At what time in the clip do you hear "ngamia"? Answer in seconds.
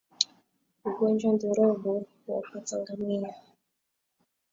2.81-3.31